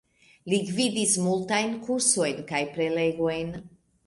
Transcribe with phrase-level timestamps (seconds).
[0.53, 3.55] Li gvidis multajn kursojn kaj prelegojn.